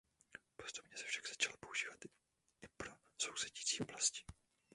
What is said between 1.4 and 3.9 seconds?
používat i pro sousedící